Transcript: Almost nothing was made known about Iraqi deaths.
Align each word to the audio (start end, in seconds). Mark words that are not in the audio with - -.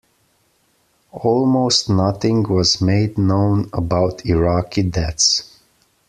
Almost 1.11 1.87
nothing 1.87 2.41
was 2.49 2.81
made 2.81 3.19
known 3.19 3.69
about 3.71 4.25
Iraqi 4.25 4.81
deaths. 4.81 5.59